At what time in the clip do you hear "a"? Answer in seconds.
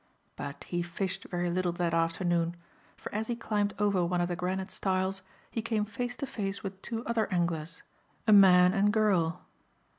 8.25-8.33